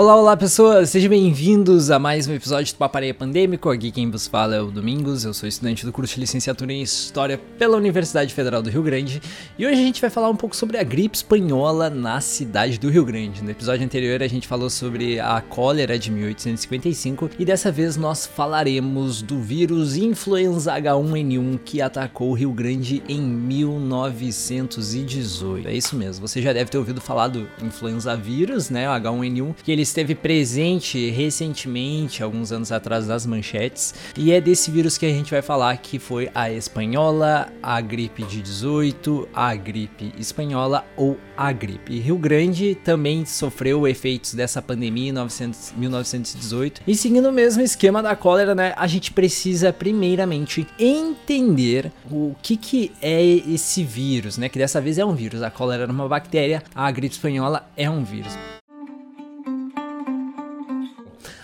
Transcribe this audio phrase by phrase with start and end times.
[0.00, 3.68] Olá, olá pessoas, sejam bem-vindos a mais um episódio do Papareia Pandêmico.
[3.68, 6.80] Aqui quem vos fala é o Domingos, eu sou estudante do curso de licenciatura em
[6.80, 9.20] História pela Universidade Federal do Rio Grande
[9.58, 12.88] e hoje a gente vai falar um pouco sobre a gripe espanhola na cidade do
[12.88, 13.44] Rio Grande.
[13.44, 18.24] No episódio anterior a gente falou sobre a cólera de 1855 e dessa vez nós
[18.24, 25.68] falaremos do vírus influenza H1N1 que atacou o Rio Grande em 1918.
[25.68, 29.56] É isso mesmo, você já deve ter ouvido falar do influenza vírus, né, o H1N1,
[29.62, 33.94] que ele esteve presente recentemente, alguns anos atrás, nas manchetes.
[34.16, 38.22] E é desse vírus que a gente vai falar, que foi a espanhola, a gripe
[38.24, 41.98] de 18, a gripe espanhola ou a gripe.
[41.98, 46.82] Rio Grande também sofreu efeitos dessa pandemia em 900, 1918.
[46.86, 52.56] E seguindo o mesmo esquema da cólera, né, a gente precisa primeiramente entender o que,
[52.56, 55.42] que é esse vírus, né, que dessa vez é um vírus.
[55.42, 58.59] A cólera era uma bactéria, a gripe espanhola é um vírus.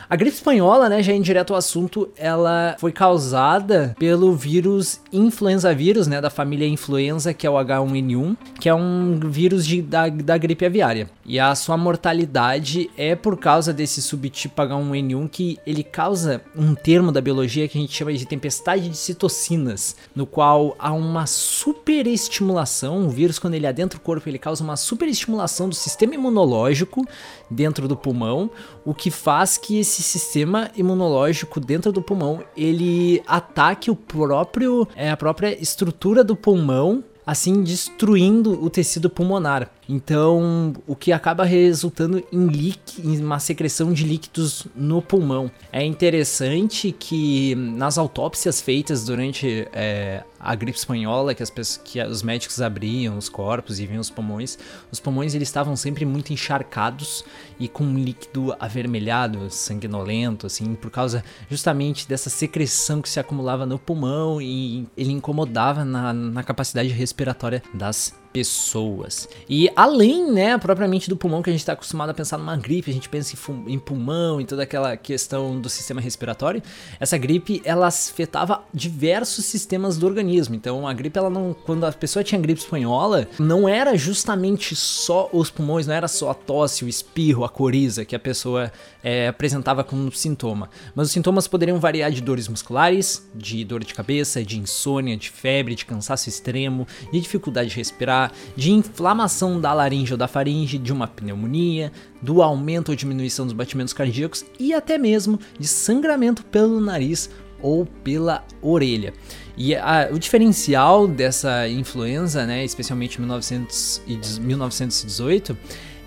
[0.09, 5.75] A gripe espanhola, né, já em direto ao assunto, ela foi causada pelo vírus influenza
[5.75, 10.09] vírus, né, da família influenza, que é o H1N1, que é um vírus de, da,
[10.09, 11.11] da gripe aviária.
[11.25, 17.11] E a sua mortalidade é por causa desse subtipo H1N1 que ele causa um termo
[17.11, 23.07] da biologia que a gente chama de tempestade de citocinas, no qual há uma superestimulação,
[23.07, 27.05] o vírus quando ele adentra o corpo, ele causa uma superestimulação do sistema imunológico
[27.51, 28.49] dentro do pulmão,
[28.87, 35.11] o que faz que esse sistema imunológico dentro do pulmão ele ataque o próprio é,
[35.11, 39.69] a própria estrutura do pulmão assim destruindo o tecido pulmonar.
[39.89, 45.51] Então, o que acaba resultando em, líquido, em uma secreção de líquidos no pulmão.
[45.73, 52.03] É interessante que nas autópsias feitas durante é, a gripe espanhola, que, as pessoas, que
[52.03, 54.59] os médicos abriam os corpos e viam os pulmões,
[54.91, 57.25] os pulmões eles estavam sempre muito encharcados
[57.59, 63.65] e com um líquido avermelhado, sanguinolento, assim, por causa justamente dessa secreção que se acumulava
[63.65, 69.27] no pulmão e ele incomodava na, na capacidade respiratória das pessoas.
[69.49, 72.91] E além, né, propriamente do pulmão que a gente está acostumado a pensar numa gripe,
[72.91, 73.35] a gente pensa
[73.67, 76.63] em, pulmão e toda aquela questão do sistema respiratório,
[77.01, 80.55] essa gripe ela afetava diversos sistemas do organismo.
[80.55, 85.31] Então a gripe ela não, quando a pessoa tinha gripe espanhola, não era justamente só
[85.33, 88.71] os pulmões, não era só a tosse, o espirro, a coriza que a pessoa
[89.03, 93.95] é, apresentava como sintoma, mas os sintomas poderiam variar de dores musculares, de dor de
[93.95, 99.73] cabeça, de insônia, de febre, de cansaço extremo, de dificuldade de respirar de inflamação da
[99.73, 104.75] laringe ou da faringe, de uma pneumonia, do aumento ou diminuição dos batimentos cardíacos e
[104.75, 109.15] até mesmo de sangramento pelo nariz ou pela orelha.
[109.57, 115.57] E a, o diferencial dessa influenza, né, especialmente em 1918,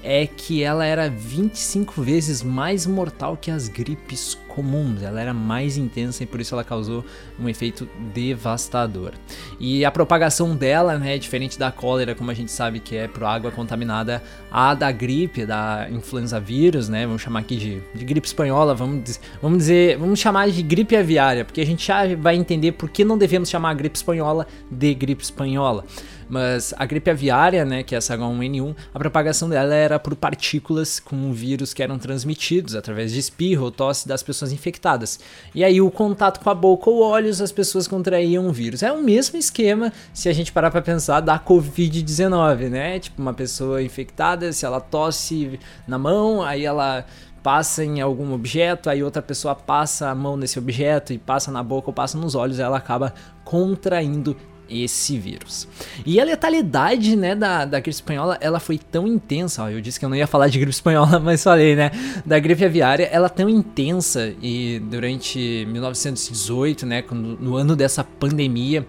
[0.04, 5.78] é que ela era 25 vezes mais mortal que as gripes comuns, ela era mais
[5.78, 7.06] intensa e por isso ela causou
[7.40, 9.14] um efeito devastador.
[9.58, 13.24] E a propagação dela, né, diferente da cólera, como a gente sabe que é por
[13.24, 14.22] água contaminada,
[14.52, 19.18] a da gripe, da influenza vírus, né, vamos chamar aqui de, de gripe espanhola, vamos,
[19.42, 23.06] vamos dizer, vamos chamar de gripe aviária, porque a gente já vai entender por que
[23.06, 25.86] não devemos chamar a gripe espanhola de gripe espanhola.
[26.30, 31.00] Mas a gripe aviária, né, que é essa H1N1, a propagação dela era por partículas
[31.00, 35.20] com vírus que eram transmitidos através de espirro ou tosse das pessoas infectadas.
[35.54, 38.84] E aí o contato com a boca ou olhos as pessoas contraíam o vírus.
[38.84, 43.00] É o mesmo esquema se a gente parar para pensar da COVID-19, né?
[43.00, 47.06] Tipo uma pessoa infectada, se ela tosse na mão, aí ela
[47.42, 51.64] passa em algum objeto, aí outra pessoa passa a mão nesse objeto e passa na
[51.64, 54.36] boca ou passa nos olhos, ela acaba contraindo
[54.70, 55.68] esse vírus.
[56.06, 60.00] E a letalidade, né, da, da gripe espanhola, ela foi tão intensa, ó, eu disse
[60.00, 61.92] que eu não ia falar de gripe espanhola, mas falei, né,
[62.26, 68.86] da gripe aviária, ela é tão intensa e durante 1918, né, no ano dessa pandemia,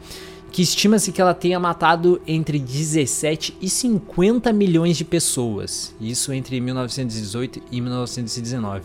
[0.50, 6.60] que estima-se que ela tenha matado entre 17 e 50 milhões de pessoas, isso entre
[6.60, 8.82] 1918 e 1919.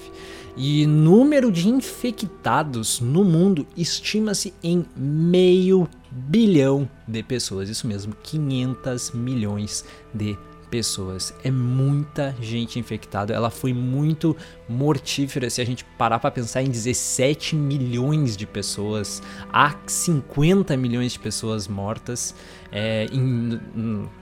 [0.57, 7.69] E número de infectados no mundo estima-se em meio bilhão de pessoas.
[7.69, 9.83] Isso mesmo, 500 milhões
[10.13, 10.37] de
[10.69, 11.33] pessoas.
[11.43, 13.33] É muita gente infectada.
[13.33, 14.35] Ela foi muito
[14.67, 19.21] mortífera se a gente parar para pensar em 17 milhões de pessoas,
[19.51, 22.33] há 50 milhões de pessoas mortas.
[22.77, 23.57] É, em,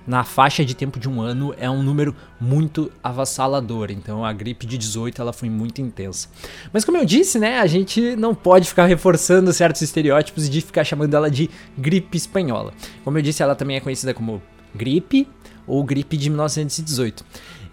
[0.06, 3.90] na faixa de tempo de um ano é um número muito avassalador.
[3.90, 6.30] Então a gripe de 18 ela foi muito intensa.
[6.72, 10.84] Mas como eu disse, né, a gente não pode ficar reforçando certos estereótipos de ficar
[10.84, 12.76] chamando ela de gripe espanhola.
[13.04, 14.40] Como eu disse, ela também é conhecida como
[14.76, 15.28] gripe
[15.66, 17.26] ou gripe de 1918.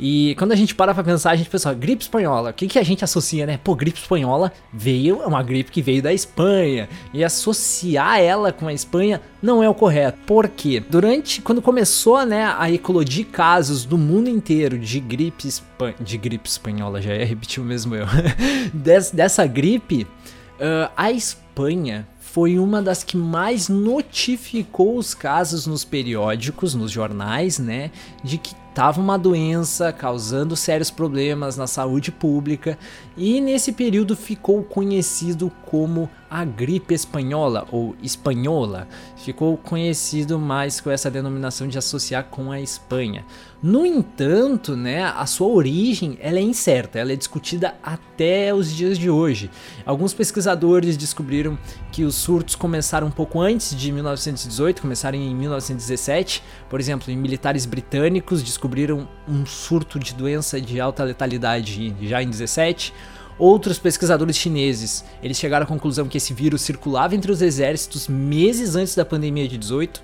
[0.03, 2.79] E quando a gente para pra pensar, a gente pensa, gripe espanhola, o que, que
[2.79, 3.61] a gente associa, né?
[3.63, 6.89] Pô, gripe espanhola veio, é uma gripe que veio da Espanha.
[7.13, 10.19] E associar ela com a Espanha não é o correto.
[10.27, 10.83] Por quê?
[10.89, 15.49] Durante, quando começou, né, a eclodir casos do mundo inteiro de gripe,
[16.01, 18.07] de gripe espanhola, já ia repetir o mesmo eu,
[18.73, 25.85] Des, dessa gripe, uh, a Espanha foi uma das que mais notificou os casos nos
[25.85, 27.91] periódicos, nos jornais, né,
[28.23, 32.79] de que estava uma doença causando sérios problemas na saúde pública
[33.17, 38.87] e nesse período ficou conhecido como a gripe espanhola ou espanhola.
[39.17, 43.25] Ficou conhecido mais com essa denominação de associar com a Espanha.
[43.61, 48.97] No entanto, né, a sua origem ela é incerta, ela é discutida até os dias
[48.97, 49.51] de hoje.
[49.85, 51.59] Alguns pesquisadores descobriram
[51.91, 56.43] que os surtos começaram um pouco antes de 1918, começaram em 1917.
[56.71, 62.29] Por exemplo, em militares britânicos descobriram um surto de doença de alta letalidade já em
[62.29, 62.93] 17.
[63.39, 68.77] Outros pesquisadores chineses, eles chegaram à conclusão que esse vírus circulava entre os exércitos meses
[68.77, 70.03] antes da pandemia de 18.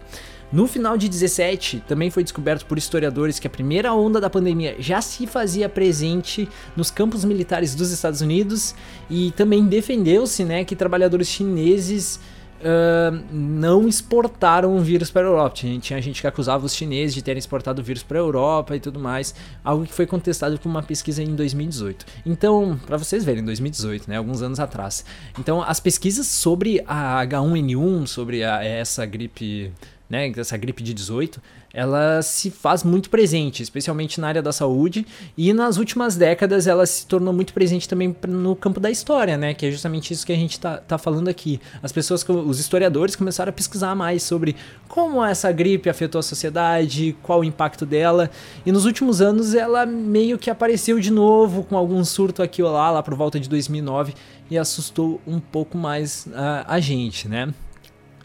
[0.50, 4.76] No final de 17, também foi descoberto por historiadores que a primeira onda da pandemia
[4.78, 8.74] já se fazia presente nos campos militares dos Estados Unidos
[9.10, 12.18] e também defendeu-se né, que trabalhadores chineses
[12.66, 15.56] uh, não exportaram o vírus para a Europa.
[15.56, 18.74] Tinha, tinha gente que acusava os chineses de terem exportado o vírus para a Europa
[18.74, 19.34] e tudo mais,
[19.64, 22.04] algo que foi contestado por uma pesquisa em 2018.
[22.24, 25.04] Então, para vocês verem, 2018, né, alguns anos atrás.
[25.38, 29.72] Então, as pesquisas sobre a H1N1, sobre a, essa gripe
[30.08, 31.40] né, essa gripe de 18,
[31.74, 35.06] ela se faz muito presente, especialmente na área da saúde,
[35.36, 39.52] e nas últimas décadas ela se tornou muito presente também no campo da história, né,
[39.52, 41.60] que é justamente isso que a gente está tá falando aqui.
[41.82, 44.56] As pessoas, os historiadores começaram a pesquisar mais sobre
[44.88, 48.30] como essa gripe afetou a sociedade, qual o impacto dela,
[48.64, 52.70] e nos últimos anos ela meio que apareceu de novo com algum surto aqui ou
[52.72, 54.14] lá, lá por volta de 2009,
[54.48, 57.52] e assustou um pouco mais a, a gente, né.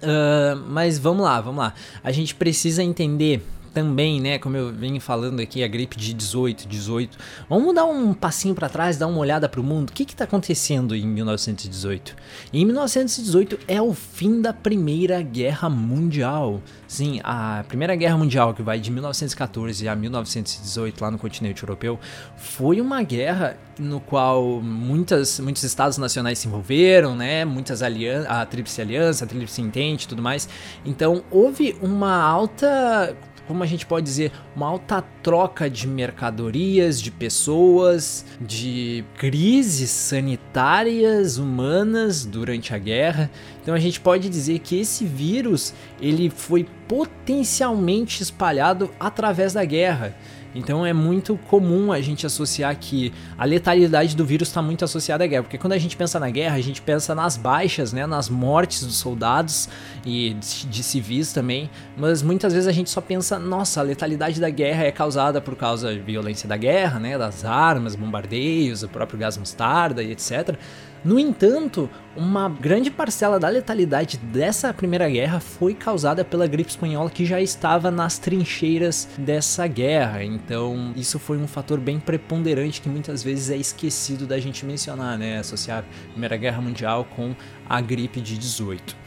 [0.02, 1.74] Uh, mas vamos lá, vamos lá.
[2.04, 3.44] A gente precisa entender
[3.74, 7.18] também, né, como eu venho falando aqui, a gripe de 18, 18.
[7.50, 9.90] Vamos dar um passinho para trás, dar uma olhada para o mundo.
[9.90, 12.16] O que está acontecendo em 1918?
[12.54, 16.62] Em 1918 é o fim da Primeira Guerra Mundial.
[16.88, 22.00] Sim, a Primeira Guerra Mundial, que vai de 1914 a 1918 lá no continente europeu,
[22.36, 27.46] foi uma guerra no qual muitas, muitos estados nacionais se envolveram, né?
[27.46, 30.48] Muitas alianças, a Tríplice Aliança, a Tríplice Entente e tudo mais.
[30.86, 33.16] Então houve uma alta
[33.52, 41.38] como a gente pode dizer, uma alta troca de mercadorias, de pessoas, de crises sanitárias
[41.38, 43.30] humanas durante a guerra.
[43.62, 50.16] Então a gente pode dizer que esse vírus ele foi potencialmente espalhado através da guerra.
[50.54, 55.24] Então é muito comum a gente associar que a letalidade do vírus está muito associada
[55.24, 58.06] à guerra, porque quando a gente pensa na guerra, a gente pensa nas baixas, né,
[58.06, 59.70] nas mortes dos soldados
[60.06, 64.50] e de civis também, mas muitas vezes a gente só pensa, nossa, a letalidade da
[64.50, 69.20] guerra é causada por causa da violência da guerra, né, das armas, bombardeios, o próprio
[69.20, 70.58] gás mostarda e etc.
[71.04, 77.10] No entanto, uma grande parcela da letalidade dessa Primeira Guerra foi causada pela gripe espanhola
[77.10, 80.24] que já estava nas trincheiras dessa guerra.
[80.24, 85.18] Então, isso foi um fator bem preponderante que muitas vezes é esquecido da gente mencionar,
[85.18, 85.40] né?
[85.40, 87.34] Associar a Primeira Guerra Mundial com
[87.72, 89.02] a gripe de 18.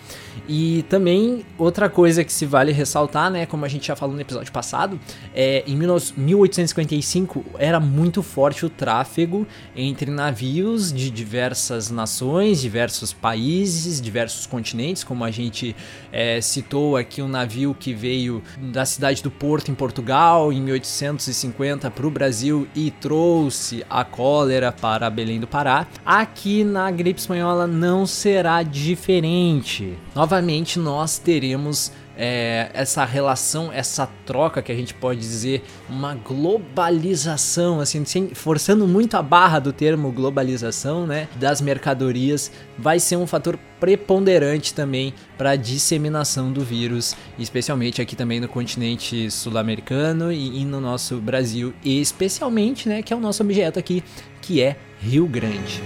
[0.48, 4.20] E também outra coisa que se vale ressaltar, né, como a gente já falou no
[4.20, 5.00] episódio passado,
[5.34, 14.00] é em 1855 era muito forte o tráfego entre navios de diversas nações, diversos países,
[14.00, 15.74] diversos continentes, como a gente
[16.12, 21.90] é, citou aqui um navio que veio da cidade do Porto em Portugal em 1850
[21.90, 25.86] para o Brasil e trouxe a cólera para Belém do Pará.
[26.04, 29.98] Aqui na gripe espanhola não será diferente.
[30.14, 37.80] Novamente nós teremos é, essa relação, essa troca que a gente pode dizer, uma globalização,
[37.80, 43.58] assim, forçando muito a barra do termo globalização, né, das mercadorias, vai ser um fator
[43.80, 50.64] preponderante também para a disseminação do vírus, especialmente aqui também no continente sul-americano e, e
[50.64, 54.02] no nosso Brasil, e especialmente, né, que é o nosso objeto aqui,
[54.40, 55.82] que é Rio Grande.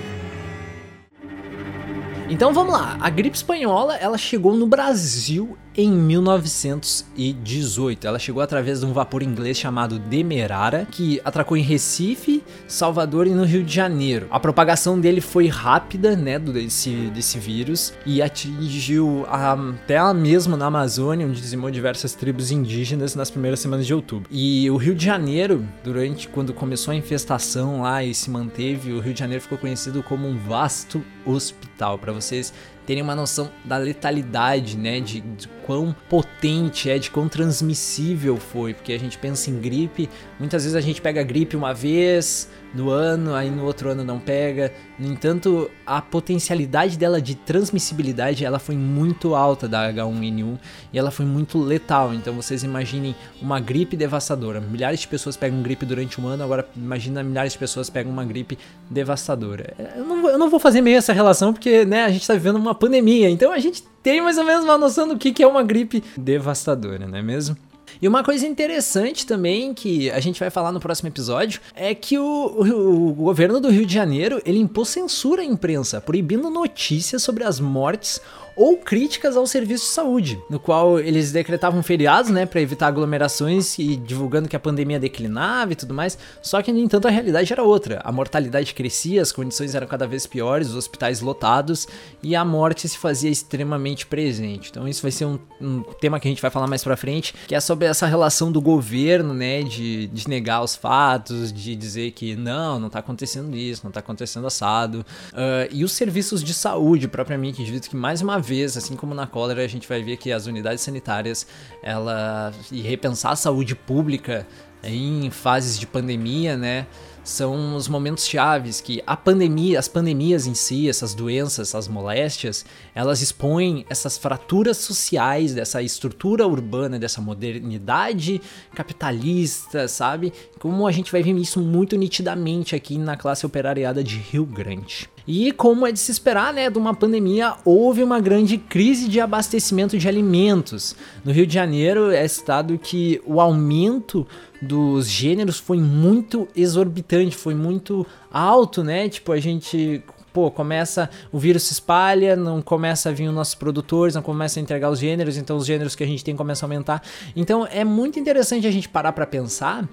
[2.31, 8.05] Então vamos lá, a gripe espanhola ela chegou no Brasil em 1918.
[8.05, 13.31] Ela chegou através de um vapor inglês chamado Demerara, que atracou em Recife, Salvador e
[13.31, 14.27] no Rio de Janeiro.
[14.29, 20.67] A propagação dele foi rápida, né, desse, desse vírus, e atingiu a, até mesmo na
[20.67, 24.29] Amazônia, onde dizimou diversas tribos indígenas nas primeiras semanas de outubro.
[24.33, 28.99] E o Rio de Janeiro, durante quando começou a infestação lá e se manteve, o
[28.99, 31.99] Rio de Janeiro ficou conhecido como um vasto hospital.
[31.99, 32.53] Para vocês
[32.89, 38.73] terem uma noção da letalidade, né, de, de quão potente é, de quão transmissível foi,
[38.73, 40.09] porque a gente pensa em gripe,
[40.41, 44.19] muitas vezes a gente pega gripe uma vez, no ano, aí no outro ano não
[44.19, 44.73] pega.
[44.99, 50.59] No entanto, a potencialidade dela de transmissibilidade, ela foi muito alta da H1N1
[50.93, 52.13] e ela foi muito letal.
[52.15, 54.61] Então vocês imaginem uma gripe devastadora.
[54.61, 58.25] Milhares de pessoas pegam gripe durante um ano, agora imagina milhares de pessoas pegam uma
[58.25, 58.59] gripe
[58.91, 59.75] devastadora.
[59.97, 62.35] Eu não vou, eu não vou fazer meio essa relação porque, né, a gente está
[62.35, 65.43] vivendo uma pandemia, então a gente tem mais ou menos uma noção do que, que
[65.43, 67.57] é uma gripe devastadora, não é mesmo?
[68.01, 72.17] E uma coisa interessante também que a gente vai falar no próximo episódio é que
[72.17, 77.23] o, o, o, governo do Rio de Janeiro ele impôs censura à imprensa, proibindo notícias
[77.23, 78.21] sobre as mortes
[78.59, 83.79] ou críticas ao serviço de saúde, no qual eles decretavam feriados, né, para evitar aglomerações
[83.79, 86.19] e divulgando que a pandemia declinava e tudo mais.
[86.43, 88.01] Só que no entanto a realidade era outra.
[88.05, 91.87] A mortalidade crescia, as condições eram cada vez piores, os hospitais lotados
[92.21, 94.71] e a morte se fazia extremamente presente.
[94.71, 97.33] Então isso vai ser um, um tema que a gente vai falar mais para frente,
[97.47, 102.11] que é sobre essa relação do governo, né, de, de negar os fatos, de dizer
[102.11, 105.07] que não, não tá acontecendo isso, não tá acontecendo assado.
[105.33, 109.27] Uh, e os serviços de saúde propriamente dito que mais uma vez, assim como na
[109.27, 111.47] cólera, a gente vai ver que as unidades sanitárias,
[111.83, 114.47] ela e repensar a saúde pública
[114.83, 116.87] em fases de pandemia, né?
[117.29, 122.65] são os momentos chaves que a pandemia, as pandemias em si, essas doenças, essas moléstias,
[122.95, 128.41] elas expõem essas fraturas sociais dessa estrutura urbana, dessa modernidade
[128.75, 130.33] capitalista, sabe?
[130.59, 135.07] Como a gente vai ver isso muito nitidamente aqui na classe operariada de Rio Grande.
[135.31, 139.21] E como é de se esperar, né, de uma pandemia, houve uma grande crise de
[139.21, 140.97] abastecimento de alimentos.
[141.23, 144.27] No Rio de Janeiro é citado que o aumento
[144.63, 149.07] dos gêneros foi muito exorbitante, foi muito alto, né?
[149.11, 153.55] Tipo, a gente pô, começa, o vírus se espalha, não começa a vir os nossos
[153.55, 156.67] produtores, não começa a entregar os gêneros, então os gêneros que a gente tem começam
[156.67, 157.03] a aumentar.
[157.37, 159.87] Então é muito interessante a gente parar para pensar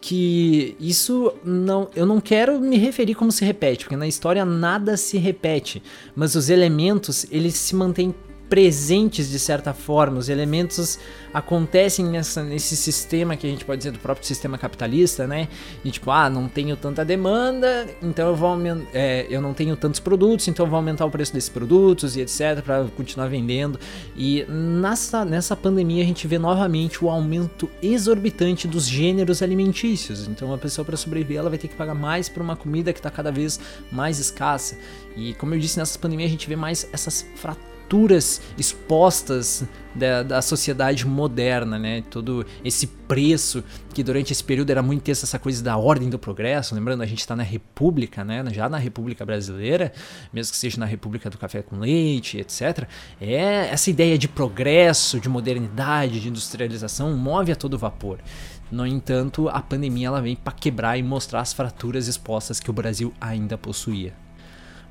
[0.00, 4.96] que isso não, eu não quero me referir como se repete, porque na história nada
[4.96, 5.82] se repete,
[6.14, 8.14] mas os elementos eles se mantêm
[8.50, 10.98] presentes de certa forma, os elementos
[11.32, 15.46] acontecem nessa, nesse sistema que a gente pode dizer do próprio sistema capitalista, né?
[15.84, 18.50] E tipo, ah, não tenho tanta demanda, então eu vou
[18.92, 22.20] é, eu não tenho tantos produtos, então eu vou aumentar o preço desses produtos e
[22.20, 23.78] etc para continuar vendendo.
[24.16, 30.26] E nessa, nessa pandemia a gente vê novamente o aumento exorbitante dos gêneros alimentícios.
[30.26, 32.98] Então a pessoa para sobreviver ela vai ter que pagar mais por uma comida que
[32.98, 33.60] está cada vez
[33.92, 34.76] mais escassa.
[35.16, 40.22] E como eu disse nessa pandemia a gente vê mais essas fraturas fraturas expostas da,
[40.22, 42.04] da sociedade moderna, né?
[42.08, 46.16] Todo esse preço que durante esse período era muito intenso essa coisa da ordem do
[46.16, 46.72] progresso.
[46.72, 48.44] Lembrando, a gente está na República, né?
[48.52, 49.92] Já na República Brasileira,
[50.32, 52.86] mesmo que seja na República do Café com Leite, etc.
[53.20, 58.20] É essa ideia de progresso, de modernidade, de industrialização move a todo vapor.
[58.70, 62.72] No entanto, a pandemia ela vem para quebrar e mostrar as fraturas expostas que o
[62.72, 64.14] Brasil ainda possuía.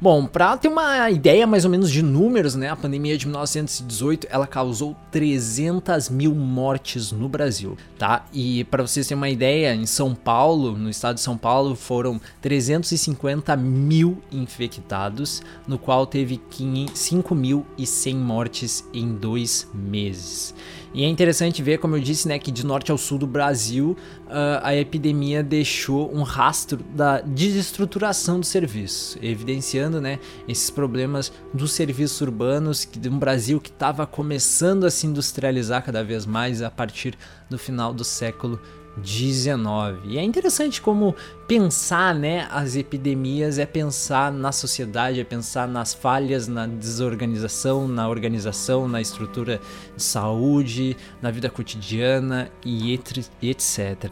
[0.02, 4.28] Bom, para ter uma ideia mais ou menos de números, né, a pandemia de 1918
[4.30, 8.26] ela causou 300 mil mortes no Brasil, tá?
[8.32, 12.22] E para vocês terem uma ideia, em São Paulo, no estado de São Paulo, foram
[12.40, 20.56] 350 mil infectados, no qual teve 5.100 mortes em dois meses.
[20.94, 23.96] E é interessante ver, como eu disse, né, que de norte ao sul do Brasil
[24.26, 31.74] uh, a epidemia deixou um rastro da desestruturação do serviço, evidenciando né, esses problemas dos
[31.74, 36.72] serviços urbanos de um Brasil que estava começando a se industrializar cada vez mais a
[36.72, 37.16] partir
[37.50, 38.60] do final do século
[39.04, 40.00] 19.
[40.06, 41.16] E é interessante como
[41.48, 48.08] pensar, né, as epidemias é pensar na sociedade, é pensar nas falhas, na desorganização, na
[48.08, 49.60] organização, na estrutura
[49.96, 52.94] de saúde, na vida cotidiana e
[53.42, 54.12] etc.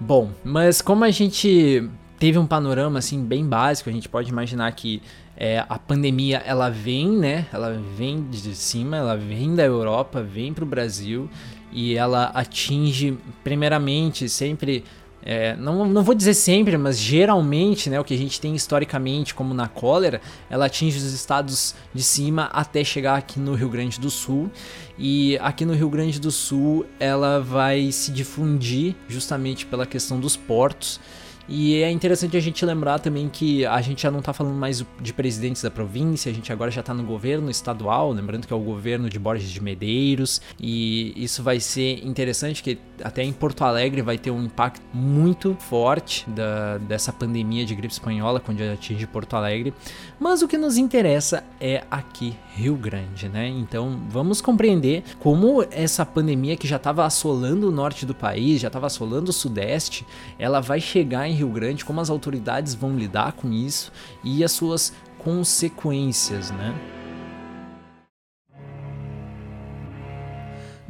[0.00, 4.70] Bom, mas como a gente teve um panorama assim bem básico, a gente pode imaginar
[4.72, 5.02] que
[5.36, 7.46] é, a pandemia ela vem, né?
[7.52, 11.30] Ela vem de cima, ela vem da Europa, vem para o Brasil
[11.72, 14.84] e ela atinge primeiramente sempre
[15.30, 19.34] é, não, não vou dizer sempre, mas geralmente, né, o que a gente tem historicamente
[19.34, 24.00] como na cólera, ela atinge os estados de cima até chegar aqui no Rio Grande
[24.00, 24.50] do Sul.
[24.96, 30.36] E aqui no Rio Grande do Sul ela vai se difundir justamente pela questão dos
[30.36, 31.00] portos.
[31.48, 34.84] E é interessante a gente lembrar também que a gente já não está falando mais
[35.00, 38.56] de presidentes da província, a gente agora já está no governo estadual, lembrando que é
[38.56, 43.62] o governo de Borges de Medeiros, e isso vai ser interessante, que até em Porto
[43.62, 49.06] Alegre vai ter um impacto muito forte da, dessa pandemia de gripe espanhola quando atinge
[49.06, 49.72] Porto Alegre.
[50.20, 53.48] Mas o que nos interessa é aqui Rio Grande, né?
[53.48, 58.66] Então vamos compreender como essa pandemia que já estava assolando o norte do país, já
[58.66, 60.04] estava assolando o sudeste,
[60.38, 63.92] ela vai chegar em Rio Grande, como as autoridades vão lidar com isso
[64.22, 66.97] e as suas consequências, né?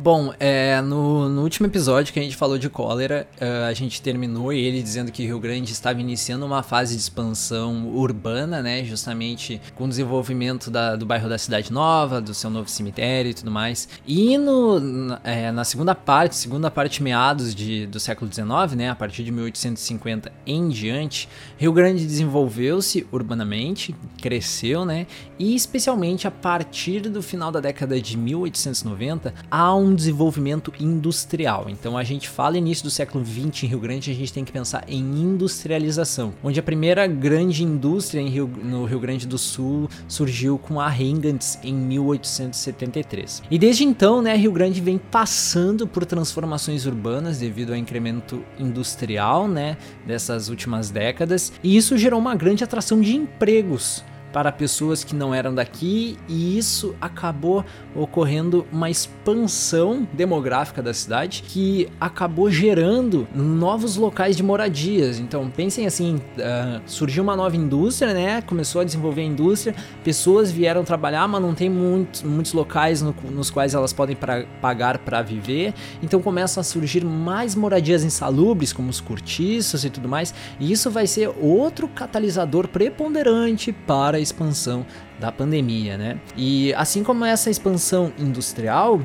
[0.00, 4.00] Bom, é, no, no, último episódio que a gente falou de cólera, uh, a gente
[4.00, 8.84] terminou ele dizendo que Rio Grande estava iniciando uma fase de expansão urbana, né?
[8.84, 13.34] Justamente com o desenvolvimento da, do bairro da Cidade Nova, do seu novo cemitério e
[13.34, 13.88] tudo mais.
[14.06, 18.90] E no, na, é, na segunda parte, segunda parte meados de, do século XIX, né?
[18.90, 25.08] A partir de 1850 em diante, Rio Grande desenvolveu-se urbanamente, cresceu, né?
[25.40, 31.66] E especialmente a partir do final da década de 1890, há um um desenvolvimento industrial.
[31.68, 34.52] Então a gente fala início do século 20 em Rio Grande, a gente tem que
[34.52, 40.58] pensar em industrialização, onde a primeira grande indústria Rio, no Rio Grande do Sul surgiu
[40.58, 43.42] com a Hengantz em 1873.
[43.50, 49.48] E desde então, né, Rio Grande vem passando por transformações urbanas devido ao incremento industrial,
[49.48, 49.76] né,
[50.06, 55.34] dessas últimas décadas, e isso gerou uma grande atração de empregos para pessoas que não
[55.34, 63.96] eram daqui e isso acabou ocorrendo uma expansão demográfica da cidade que acabou gerando novos
[63.96, 65.18] locais de moradias.
[65.18, 68.42] Então pensem assim, uh, surgiu uma nova indústria, né?
[68.42, 73.14] Começou a desenvolver a indústria, pessoas vieram trabalhar, mas não tem muitos, muitos locais no,
[73.30, 75.74] nos quais elas podem pra, pagar para viver.
[76.02, 80.34] Então começam a surgir mais moradias insalubres, como os cortiços e tudo mais.
[80.60, 84.84] E isso vai ser outro catalisador preponderante para a expansão
[85.18, 86.20] da pandemia, né?
[86.36, 89.00] E assim como essa expansão industrial,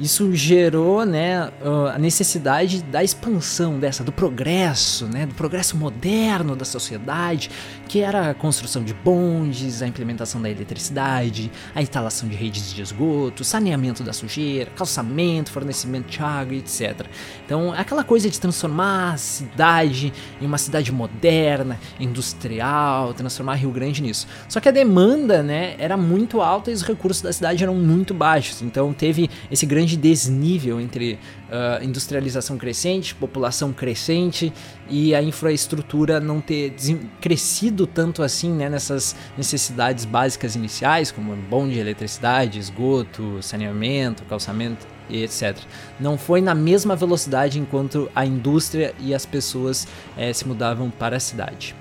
[0.00, 1.52] isso gerou né,
[1.92, 7.50] a necessidade da expansão dessa, do progresso, né, do progresso moderno da sociedade,
[7.88, 12.82] que era a construção de bondes, a implementação da eletricidade, a instalação de redes de
[12.82, 17.06] esgoto, saneamento da sujeira, calçamento, fornecimento de água, etc.
[17.44, 24.02] Então, aquela coisa de transformar a cidade em uma cidade moderna, industrial, transformar Rio Grande
[24.02, 24.26] nisso.
[24.48, 28.12] Só que a demanda né, era muito alta e os recursos da cidade eram muito
[28.12, 34.50] baixos, então teve esse grande grande desnível entre uh, industrialização crescente, população crescente
[34.88, 36.74] e a infraestrutura não ter
[37.20, 44.86] crescido tanto assim né, nessas necessidades básicas iniciais, como bom de eletricidade, esgoto, saneamento, calçamento
[45.10, 45.58] e etc.
[46.00, 51.18] Não foi na mesma velocidade enquanto a indústria e as pessoas eh, se mudavam para
[51.18, 51.76] a cidade.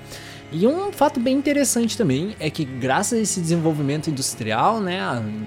[0.55, 5.01] E um fato bem interessante também é que graças a esse desenvolvimento industrial, né,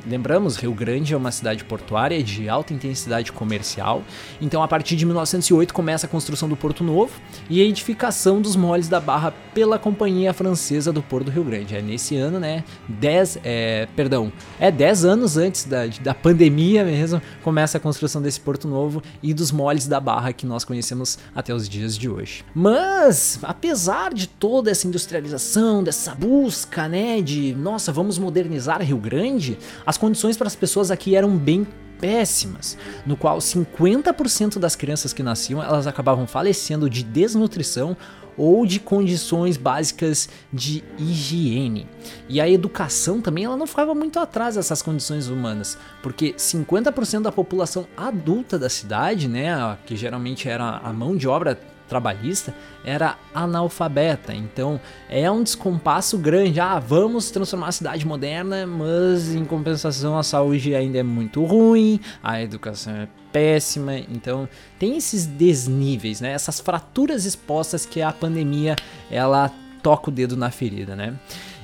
[0.05, 4.03] lembramos, Rio Grande é uma cidade portuária de alta intensidade comercial,
[4.40, 8.57] então a partir de 1908 começa a construção do Porto Novo e a edificação dos
[8.57, 11.77] moles da Barra pela Companhia Francesa do Porto do Rio Grande.
[11.77, 17.23] É nesse ano, né, 10, é, perdão, é 10 anos antes da, da pandemia mesmo,
[17.45, 21.55] começa a construção desse Porto Novo e dos moles da Barra que nós conhecemos até
[21.55, 22.45] os dias de hoje.
[22.53, 29.59] Mas, apesar de toda essa industrialização, dessa busca, né, de nossa, vamos modernizar Rio Grande,
[29.85, 31.67] as condições para as pessoas aqui eram bem
[32.01, 37.95] péssimas, no qual 50% das crianças que nasciam, elas acabavam falecendo de desnutrição
[38.39, 41.87] ou de condições básicas de higiene.
[42.29, 47.33] E a educação também ela não ficava muito atrás dessas condições humanas, porque 50% da
[47.33, 54.35] população adulta da cidade, né, que geralmente era a mão de obra trabalhista era analfabeta.
[54.35, 56.61] Então é um descompasso grande.
[56.61, 62.01] Ah, vamos transformar a cidade moderna, mas em compensação a saúde ainda é muito ruim,
[62.22, 63.99] a educação é péssima.
[63.99, 66.33] Então tem esses desníveis, né?
[66.33, 68.77] Essas fraturas expostas que a pandemia
[69.11, 69.51] ela
[69.83, 71.14] toca o dedo na ferida, né?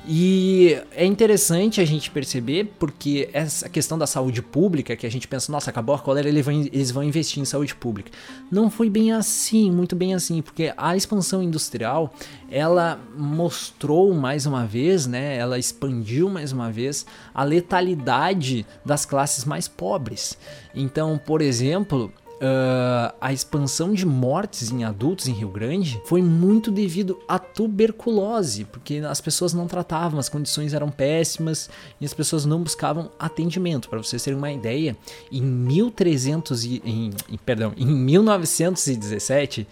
[0.04, 5.28] E é interessante a gente perceber porque essa questão da saúde pública, que a gente
[5.28, 8.10] pensa, nossa, acabou a cólera, eles vão investir em saúde pública.
[8.50, 12.12] Não foi bem assim, muito bem assim, porque a expansão industrial,
[12.50, 19.44] ela mostrou mais uma vez, né, ela expandiu mais uma vez a letalidade das classes
[19.44, 20.36] mais pobres.
[20.74, 22.12] Então, por exemplo,
[22.42, 28.64] uh, a expansão de mortes em adultos em Rio Grande foi muito devido à tuberculose,
[28.64, 33.88] porque as pessoas não tratavam, as condições eram péssimas e as pessoas não buscavam atendimento.
[33.88, 34.94] Para vocês terem uma ideia,
[35.30, 39.66] em 1300 e, em, em, perdão, em 1917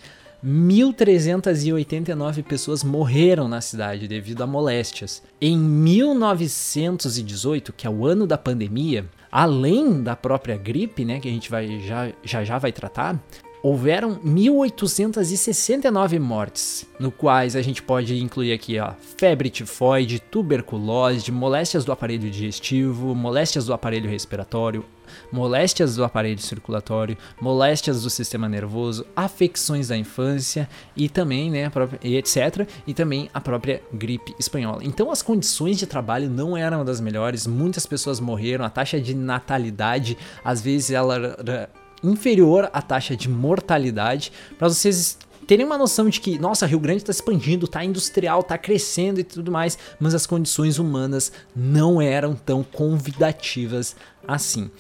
[0.45, 5.23] 1.389 pessoas morreram na cidade devido a moléstias.
[5.39, 11.33] Em 1918, que é o ano da pandemia, além da própria gripe, né, que a
[11.33, 13.19] gente vai já já, já vai tratar,
[13.63, 21.85] houveram 1.869 mortes, no quais a gente pode incluir aqui ó, febre tifoide, tuberculose, moléstias
[21.85, 24.85] do aparelho digestivo, moléstias do aparelho respiratório,
[25.31, 31.71] moléstias do aparelho circulatório, moléstias do sistema nervoso, afecções da infância e também, né,
[32.03, 32.69] etc.
[32.87, 34.83] E também a própria gripe espanhola.
[34.85, 39.15] Então as condições de trabalho não eram das melhores, muitas pessoas morreram, a taxa de
[39.15, 41.71] natalidade às vezes ela era
[42.03, 46.99] inferior à taxa de mortalidade, para vocês terem uma noção de que, nossa, Rio Grande
[46.99, 52.35] está expandindo, está industrial, está crescendo e tudo mais, mas as condições humanas não eram
[52.35, 54.71] tão convidativas assim.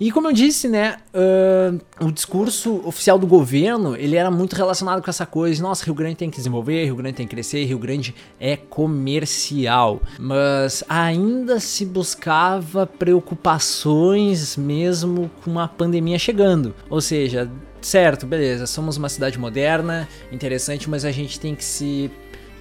[0.00, 5.02] E como eu disse, né, uh, o discurso oficial do governo, ele era muito relacionado
[5.02, 7.80] com essa coisa, nossa, Rio Grande tem que desenvolver, Rio Grande tem que crescer, Rio
[7.80, 10.00] Grande é comercial.
[10.16, 16.76] Mas ainda se buscava preocupações mesmo com a pandemia chegando.
[16.88, 22.08] Ou seja, certo, beleza, somos uma cidade moderna, interessante, mas a gente tem que se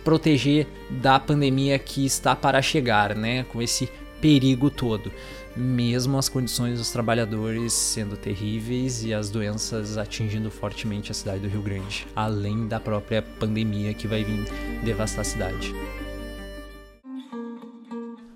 [0.03, 3.87] proteger da pandemia que está para chegar, né, com esse
[4.19, 5.11] perigo todo
[5.57, 11.47] mesmo as condições dos trabalhadores sendo terríveis e as doenças atingindo fortemente a cidade do
[11.47, 14.45] Rio Grande, além da própria pandemia que vai vir
[14.83, 15.73] devastar a cidade.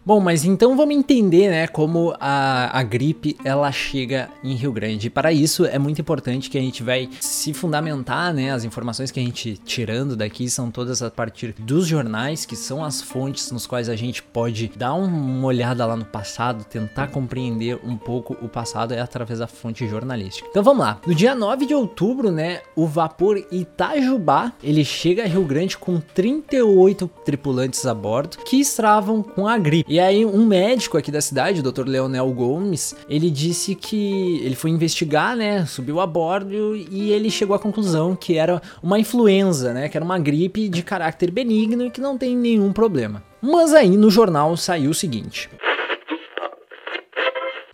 [0.04, 5.08] Bom, mas então vamos entender, né, como a, a gripe ela chega em Rio Grande.
[5.08, 9.12] E para isso é muito importante que a gente vai se fundamentar, né, as informações
[9.12, 13.52] que a gente tirando daqui são todas a partir dos jornais, que são as fontes
[13.52, 18.36] nos quais a gente pode dar uma olhada lá no passado, tentar compreender um pouco
[18.42, 20.48] o passado é através da fonte jornalística.
[20.50, 21.00] Então vamos lá.
[21.06, 26.00] No dia 9 de outubro, né, o vapor Itajubá, ele chega a Rio Grande com
[26.00, 29.91] 38 tripulantes a bordo que estavam com a gripe.
[29.92, 31.86] E aí um médico aqui da cidade, o Dr.
[31.86, 37.54] Leonel Gomes, ele disse que ele foi investigar, né, subiu a bordo e ele chegou
[37.54, 41.92] à conclusão que era uma influenza, né, que era uma gripe de caráter benigno e
[41.92, 43.22] que não tem nenhum problema.
[43.42, 45.50] Mas aí no jornal saiu o seguinte: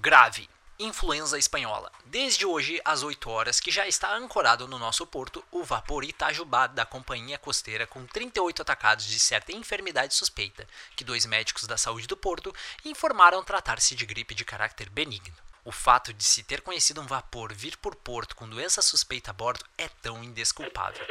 [0.02, 0.50] Grave
[0.80, 1.97] Influenza espanhola.
[2.20, 6.66] Desde hoje, às 8 horas, que já está ancorado no nosso porto o vapor Itajubá
[6.66, 12.08] da Companhia Costeira com 38 atacados de certa enfermidade suspeita, que dois médicos da saúde
[12.08, 12.52] do porto
[12.84, 15.47] informaram tratar-se de gripe de caráter benigno.
[15.68, 19.34] O fato de se ter conhecido um vapor vir por porto com doença suspeita a
[19.34, 21.06] bordo é tão indesculpável.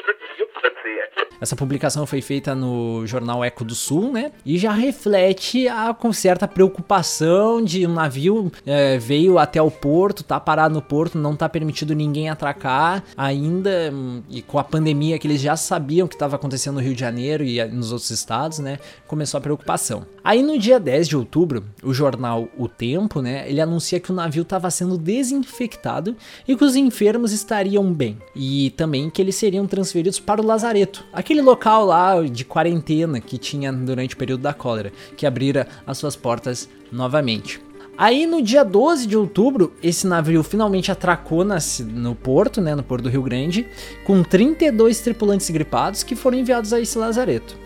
[1.39, 4.33] Essa publicação foi feita no jornal Eco do Sul, né?
[4.47, 10.25] E já reflete a com certa preocupação de um navio é, veio até o porto,
[10.25, 13.93] tá parado no porto, não tá permitido ninguém atracar ainda.
[14.31, 17.45] E com a pandemia que eles já sabiam que estava acontecendo no Rio de Janeiro
[17.45, 18.79] e nos outros estados, né?
[19.07, 20.07] Começou a preocupação.
[20.27, 23.49] Aí no dia 10 de outubro, o jornal O Tempo, né?
[23.49, 26.17] Ele anuncia que o navio estava sendo desinfectado
[26.49, 28.19] e que os enfermos estariam bem.
[28.35, 33.39] E também que eles seriam transferidos para o lazareto, aquele local lá de quarentena que
[33.39, 37.61] tinha durante o período da cólera, que abrira as suas portas novamente.
[37.97, 43.05] Aí no dia 12 de outubro, esse navio finalmente atracou no porto, né, no porto
[43.05, 43.69] do Rio Grande,
[44.05, 47.65] com 32 tripulantes gripados que foram enviados a esse lazareto.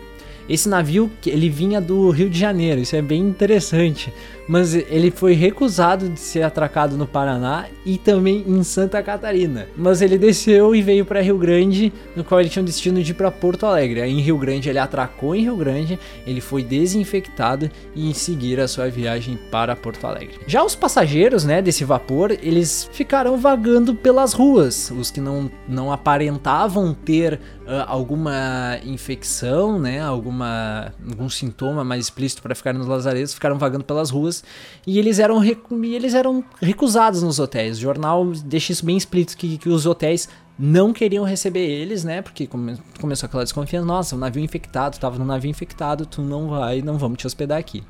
[0.51, 4.11] Esse navio, ele vinha do Rio de Janeiro, isso é bem interessante,
[4.51, 9.65] mas ele foi recusado de ser atracado no Paraná e também em Santa Catarina.
[9.77, 13.11] Mas ele desceu e veio para Rio Grande, no qual ele tinha o destino de
[13.11, 14.01] ir para Porto Alegre.
[14.01, 18.59] Aí em Rio Grande ele atracou em Rio Grande, ele foi desinfectado e em seguir
[18.59, 20.41] a sua viagem para Porto Alegre.
[20.45, 25.93] Já os passageiros, né, desse vapor, eles ficaram vagando pelas ruas, os que não, não
[25.93, 33.33] aparentavam ter uh, alguma infecção, né, alguma algum sintoma mais explícito para ficar nos lazaretos,
[33.33, 34.40] ficaram vagando pelas ruas
[34.85, 37.77] e eles eram, e eles eram recusados nos hotéis.
[37.77, 40.27] O jornal deixa isso bem explícito que, que os hotéis
[40.57, 42.21] não queriam receber eles, né?
[42.21, 46.21] Porque come, começou aquela desconfiança, nossa, o um navio infectado, tava no navio infectado, tu
[46.21, 47.83] não vai, não vamos te hospedar aqui.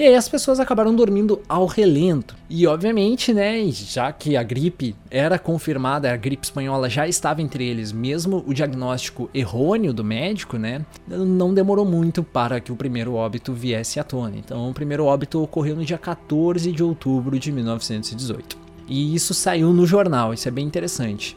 [0.00, 2.34] E aí as pessoas acabaram dormindo ao relento.
[2.48, 7.68] E obviamente, né, já que a gripe era confirmada, a gripe espanhola já estava entre
[7.68, 13.12] eles, mesmo o diagnóstico errôneo do médico, né, não demorou muito para que o primeiro
[13.12, 14.38] óbito viesse à tona.
[14.38, 18.56] Então, o primeiro óbito ocorreu no dia 14 de outubro de 1918.
[18.88, 21.36] E isso saiu no jornal, isso é bem interessante.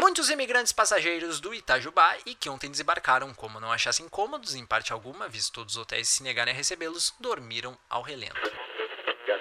[0.00, 4.92] Muitos imigrantes passageiros do Itajubá e que ontem desembarcaram, como não achassem cômodos em parte
[4.92, 8.34] alguma, visto todos os hotéis se negarem a recebê-los, dormiram ao relento.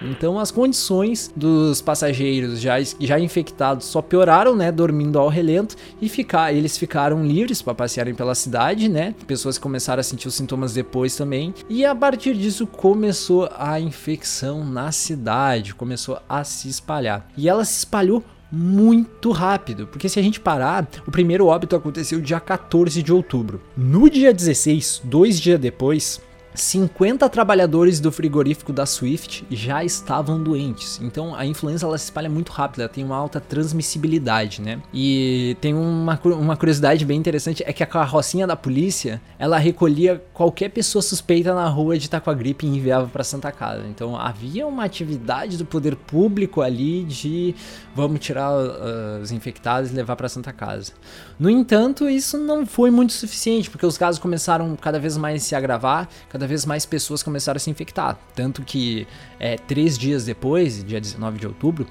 [0.02, 6.08] Então as condições dos passageiros já, já infectados só pioraram, né, dormindo ao relento e
[6.10, 9.16] ficar, eles ficaram livres para passearem pela cidade, né?
[9.28, 11.54] Pessoas começaram a sentir os sintomas depois também.
[11.70, 17.28] E a partir disso começou a infecção na cidade, começou a se espalhar.
[17.38, 22.22] E ela se espalhou muito rápido, porque se a gente parar, o primeiro óbito aconteceu
[22.22, 23.62] dia 14 de outubro.
[23.76, 26.22] No dia 16, dois dias depois,
[26.56, 31.00] 50 trabalhadores do frigorífico da Swift já estavam doentes.
[31.02, 34.82] Então a influenza ela se espalha muito rápido, ela tem uma alta transmissibilidade, né?
[34.94, 40.24] E tem uma, uma curiosidade bem interessante é que a carrocinha da polícia ela recolhia
[40.34, 43.86] qualquer pessoa suspeita na rua de estar com a gripe e enviava para Santa Casa.
[43.88, 47.56] Então havia uma atividade do poder público ali de
[47.94, 50.94] vamos tirar uh, os infectados e levar para Santa Casa.
[51.38, 55.46] No entanto, isso não foi muito suficiente porque os casos começaram cada vez mais a
[55.46, 58.18] se agravar, cada vez mais pessoas começaram a se infectar.
[58.34, 59.06] Tanto que
[59.40, 61.86] é, três dias depois, dia 19 de outubro,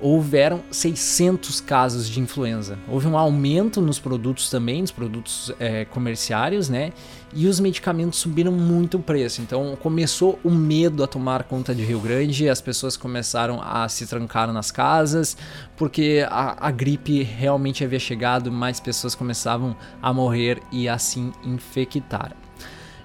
[0.00, 2.78] houveram 600 casos de influenza.
[2.88, 6.92] Houve um aumento nos produtos também, nos produtos é, comerciários, né?
[7.32, 9.40] E os medicamentos subiram muito o preço.
[9.40, 14.06] Então começou o medo a tomar conta de Rio Grande, as pessoas começaram a se
[14.06, 15.36] trancar nas casas,
[15.76, 22.34] porque a, a gripe realmente havia chegado, mais pessoas começavam a morrer e assim infectar.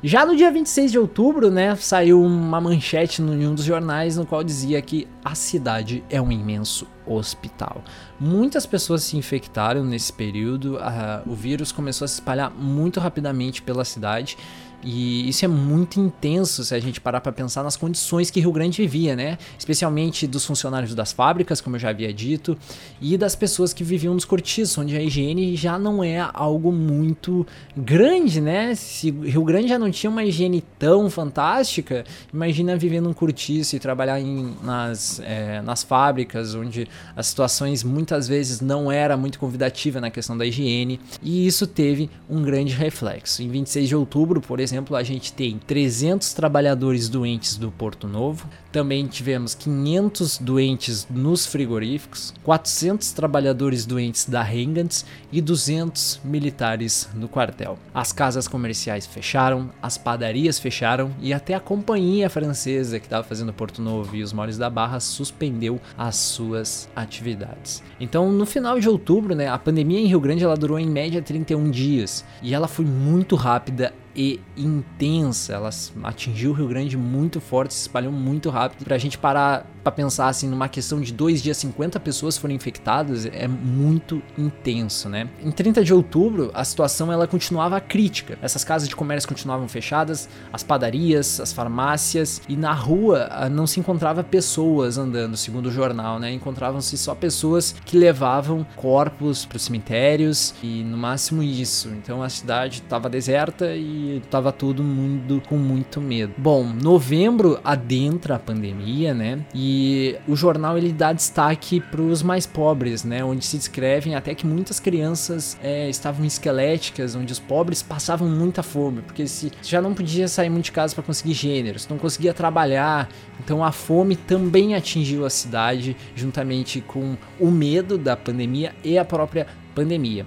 [0.08, 4.24] Já no dia 26 de outubro, né, saiu uma manchete em um dos jornais no
[4.24, 7.84] qual dizia que a cidade é um imenso hospital.
[8.20, 10.78] Muitas pessoas se infectaram nesse período,
[11.26, 14.38] o vírus começou a se espalhar muito rapidamente pela cidade
[14.86, 18.52] e isso é muito intenso se a gente parar para pensar nas condições que Rio
[18.52, 19.40] Grande vivia, né?
[19.58, 22.56] Especialmente dos funcionários das fábricas, como eu já havia dito,
[23.02, 27.48] e das pessoas que viviam nos cortiços, onde a higiene já não é algo muito
[27.76, 28.76] grande, né?
[28.76, 33.80] Se Rio Grande já não tinha uma higiene tão fantástica, imagina viver num cortiço e
[33.80, 40.00] trabalhar em, nas, é, nas fábricas, onde as situações muitas vezes não era muito convidativa
[40.00, 43.42] na questão da higiene, e isso teve um grande reflexo.
[43.42, 48.10] Em 26 de outubro, por exemplo, exemplo, a gente tem 300 trabalhadores doentes do Porto
[48.10, 57.08] Novo, também tivemos 500 doentes nos frigoríficos, 400 trabalhadores doentes da Hengans e 200 militares
[57.16, 57.80] no quartel.
[57.94, 63.54] As casas comerciais fecharam, as padarias fecharam e até a companhia francesa que estava fazendo
[63.54, 67.82] Porto Novo e os Moles da Barra suspendeu as suas atividades.
[67.98, 71.22] Então, no final de outubro, né, a pandemia em Rio Grande ela durou em média
[71.22, 75.54] 31 dias e ela foi muito rápida e intensa.
[75.54, 75.70] Ela
[76.04, 78.86] atingiu o Rio Grande muito forte, se espalhou muito rápido.
[78.86, 83.28] Pra gente parar pra pensar assim, numa questão de dois dias, 50 pessoas foram infectadas,
[83.28, 85.30] é muito intenso, né?
[85.44, 88.36] Em 30 de outubro, a situação ela continuava crítica.
[88.42, 93.68] Essas casas de comércio continuavam fechadas, as padarias, as farmácias e na rua ah, não
[93.68, 96.34] se encontrava pessoas andando, segundo o jornal, né?
[96.34, 101.90] Encontravam-se só pessoas que levavam corpos para os cemitérios e no máximo isso.
[101.90, 106.34] Então a cidade estava deserta e tava todo mundo com muito medo.
[106.38, 109.46] Bom, novembro adentra a pandemia, né?
[109.54, 113.24] E o jornal ele dá destaque para os mais pobres, né?
[113.24, 118.64] Onde se descrevem até que muitas crianças é, estavam esqueléticas, onde os pobres passavam muita
[118.64, 122.34] fome, porque se já não podia sair muito de casa para conseguir gêneros, não conseguia
[122.34, 128.98] trabalhar, então a fome também atingiu a cidade, juntamente com o medo da pandemia e
[128.98, 130.26] a própria pandemia.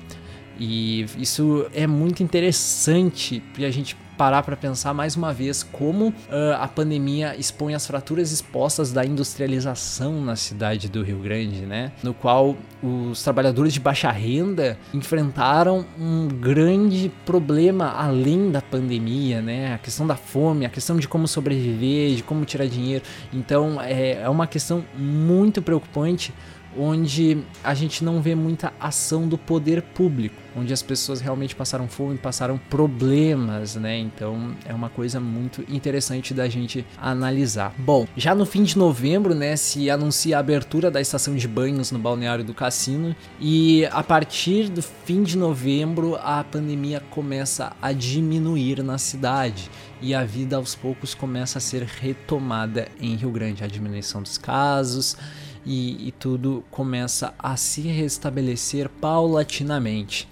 [0.58, 6.08] E isso é muito interessante para a gente parar para pensar mais uma vez como
[6.08, 6.14] uh,
[6.58, 11.92] a pandemia expõe as fraturas expostas da industrialização na cidade do Rio Grande, né?
[12.02, 19.74] No qual os trabalhadores de baixa renda enfrentaram um grande problema além da pandemia, né?
[19.74, 23.04] A questão da fome, a questão de como sobreviver, de como tirar dinheiro.
[23.32, 26.34] Então é, é uma questão muito preocupante
[26.78, 31.88] onde a gente não vê muita ação do poder público, onde as pessoas realmente passaram
[31.88, 33.98] fome, passaram problemas, né?
[33.98, 37.74] Então é uma coisa muito interessante da gente analisar.
[37.78, 41.90] Bom, já no fim de novembro, né, se anuncia a abertura da estação de banhos
[41.90, 47.92] no balneário do Cassino e a partir do fim de novembro a pandemia começa a
[47.92, 53.64] diminuir na cidade e a vida aos poucos começa a ser retomada em Rio Grande,
[53.64, 55.16] a diminuição dos casos
[55.68, 60.26] e, e tudo começa a se restabelecer paulatinamente.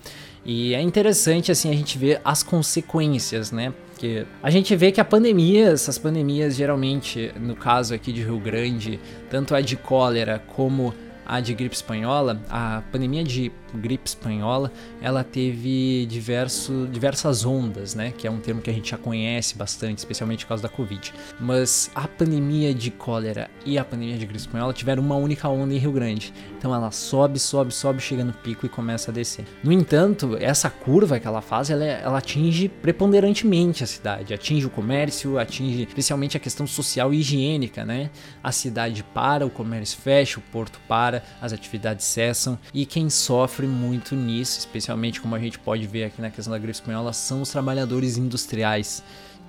[0.46, 3.74] E é interessante assim a gente ver as consequências, né?
[3.90, 8.38] Porque a gente vê que a pandemia, essas pandemias geralmente, no caso aqui de Rio
[8.38, 10.94] Grande, tanto a de cólera como
[11.26, 18.12] a de gripe espanhola, a pandemia de gripe espanhola, ela teve diverso, diversas ondas, né?
[18.16, 21.12] Que é um termo que a gente já conhece bastante, especialmente por causa da Covid.
[21.40, 25.74] Mas a pandemia de cólera e a pandemia de gripe espanhola tiveram uma única onda
[25.74, 26.32] em Rio Grande.
[26.58, 29.44] Então ela sobe, sobe, sobe, chega no pico e começa a descer.
[29.62, 34.70] No entanto, essa curva que ela faz, ela, ela atinge preponderantemente a cidade, atinge o
[34.70, 38.10] comércio, atinge especialmente a questão social e higiênica, né?
[38.42, 43.65] A cidade para, o comércio fecha, o porto para, as atividades cessam e quem sofre
[43.66, 47.42] muito nisso, especialmente como a gente pode ver aqui na questão da gripe espanhola, são
[47.42, 49.02] os trabalhadores industriais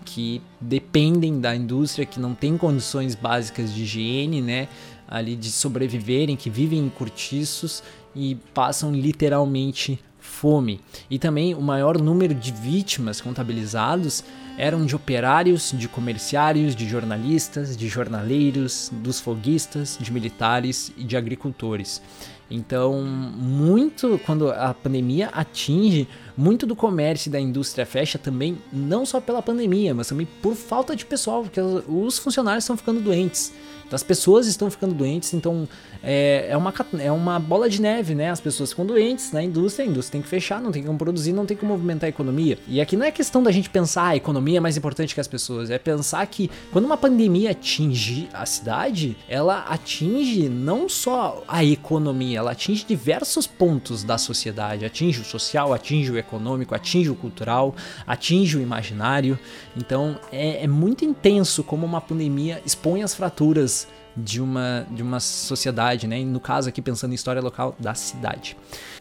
[0.05, 4.67] que dependem da indústria, que não tem condições básicas de higiene, né?
[5.07, 7.83] Ali de sobreviverem, que vivem em cortiços
[8.15, 10.79] e passam literalmente fome.
[11.09, 14.23] E também o maior número de vítimas contabilizados
[14.57, 21.15] eram de operários, de comerciários, de jornalistas, de jornaleiros, dos foguistas, de militares e de
[21.15, 22.01] agricultores.
[22.49, 26.07] Então, muito quando a pandemia atinge,
[26.37, 30.55] muito do comércio e da indústria fecha também, não só pela pandemia, mas também por
[30.55, 33.51] falta de pessoal, porque os funcionários estão ficando doentes.
[33.87, 35.67] Então, as pessoas estão ficando doentes, então
[36.03, 38.29] é, é, uma, é uma bola de neve, né?
[38.29, 41.31] As pessoas ficam doentes na indústria, a indústria tem que fechar, não tem como produzir,
[41.31, 42.59] não tem como movimentar a economia.
[42.67, 45.27] E aqui não é questão da gente pensar a economia é mais importante que as
[45.27, 51.63] pessoas, é pensar que quando uma pandemia atinge a cidade, ela atinge não só a
[51.63, 56.26] economia, ela atinge diversos pontos da sociedade, atinge o social, atinge o econômico,
[56.73, 59.39] atinge o cultural, atinge o imaginário.
[59.75, 65.19] Então é, é muito intenso como uma pandemia expõe as fraturas de uma, de uma
[65.19, 66.19] sociedade, né?
[66.23, 68.57] No caso aqui pensando em história local da cidade.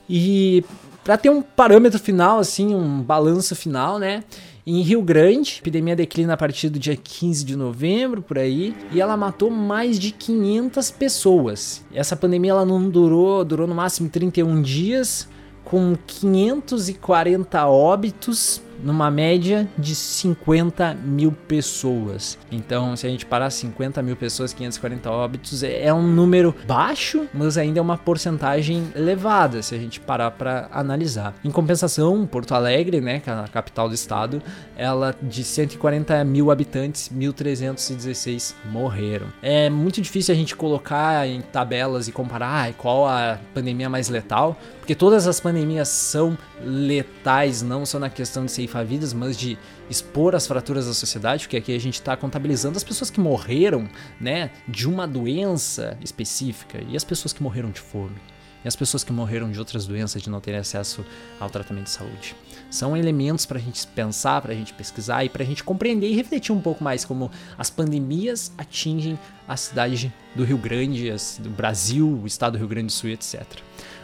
[0.08, 0.62] E
[1.02, 4.24] para ter um parâmetro final, assim, um balanço final, né?
[4.66, 8.74] Em Rio Grande, a epidemia declina a partir do dia 15 de novembro, por aí,
[8.90, 11.84] e ela matou mais de 500 pessoas.
[11.94, 15.28] Essa pandemia ela não durou, durou no máximo 31 dias,
[15.66, 22.38] com 540 óbitos numa média de 50 mil pessoas.
[22.50, 27.26] Então, se a gente parar 50 mil pessoas, 540 óbitos, é, é um número baixo,
[27.32, 31.34] mas ainda é uma porcentagem elevada se a gente parar para analisar.
[31.44, 34.42] Em compensação, Porto Alegre, né, que é a capital do estado,
[34.76, 39.26] ela de 140 mil habitantes, 1.316 morreram.
[39.42, 44.08] É muito difícil a gente colocar em tabelas e comparar ah, qual a pandemia mais
[44.08, 49.36] letal, porque todas as pandemias são letais, não só na questão de ceifar vidas, mas
[49.36, 49.56] de
[49.88, 53.88] expor as fraturas da sociedade, porque aqui a gente está contabilizando as pessoas que morreram,
[54.20, 58.16] né, de uma doença específica e as pessoas que morreram de fome.
[58.64, 61.04] E as pessoas que morreram de outras doenças, de não terem acesso
[61.38, 62.34] ao tratamento de saúde.
[62.68, 66.08] São elementos para a gente pensar, para a gente pesquisar e para a gente compreender
[66.08, 71.50] e refletir um pouco mais como as pandemias atingem a cidade do Rio Grande, do
[71.50, 73.44] Brasil, o estado do Rio Grande do Sul, etc.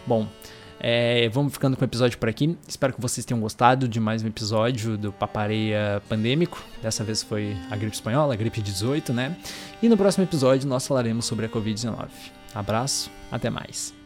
[0.07, 0.29] Bom,
[0.85, 2.59] é, vamos ficando com o episódio por aqui.
[2.67, 6.61] Espero que vocês tenham gostado de mais um episódio do Papareia Pandêmico.
[6.83, 9.37] Dessa vez foi a gripe espanhola, a gripe 18, né?
[9.81, 12.09] E no próximo episódio nós falaremos sobre a Covid-19.
[12.53, 14.02] Abraço, até mais.